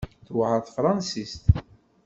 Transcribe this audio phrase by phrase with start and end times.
[0.25, 1.43] Tewεer tefransist?